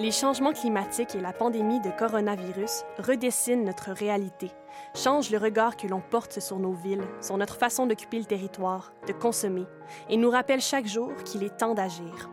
[0.00, 4.52] Les changements climatiques et la pandémie de coronavirus redessinent notre réalité,
[4.94, 8.92] changent le regard que l'on porte sur nos villes, sur notre façon d'occuper le territoire,
[9.08, 9.64] de consommer,
[10.08, 12.30] et nous rappellent chaque jour qu'il est temps d'agir.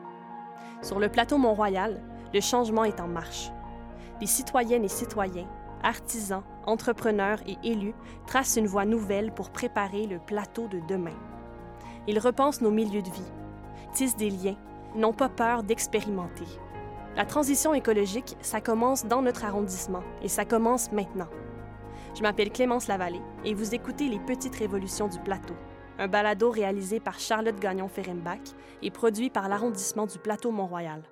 [0.84, 2.04] Sur le plateau Mont-Royal,
[2.36, 3.50] le changement est en marche.
[4.22, 5.48] Les citoyennes et citoyens,
[5.82, 7.96] artisans, entrepreneurs et élus
[8.28, 11.18] tracent une voie nouvelle pour préparer le plateau de demain.
[12.06, 13.32] Ils repensent nos milieux de vie,
[13.92, 14.58] tissent des liens,
[14.94, 16.46] n'ont pas peur d'expérimenter.
[17.16, 21.30] La transition écologique, ça commence dans notre arrondissement et ça commence maintenant.
[22.14, 25.56] Je m'appelle Clémence Lavallée et vous écoutez Les Petites Révolutions du Plateau,
[25.98, 31.04] un balado réalisé par Charlotte Gagnon-Ferrenbach et produit par l'arrondissement du Plateau Mont-Royal.